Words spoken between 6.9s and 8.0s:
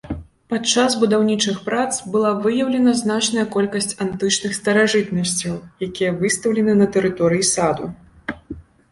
тэрыторыі саду.